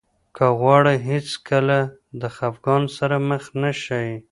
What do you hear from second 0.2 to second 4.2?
که غواړئ هېڅکله د خفګان سره مخ نه شئ.